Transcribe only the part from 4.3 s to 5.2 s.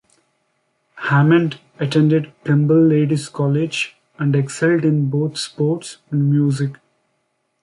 excelled in